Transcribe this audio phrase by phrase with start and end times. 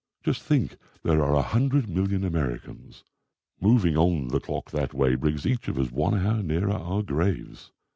[0.23, 3.03] Just think; there are a hundred million Americans.
[3.59, 7.71] Moving on the clock that way brings each of us one hour nearer our graves.